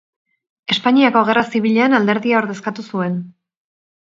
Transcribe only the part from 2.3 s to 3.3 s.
ordezkatu zuen.